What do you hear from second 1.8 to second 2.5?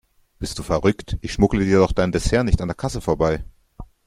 dein Dessert